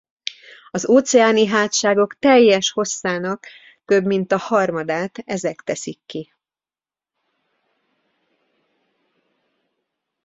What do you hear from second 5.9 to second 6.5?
ki.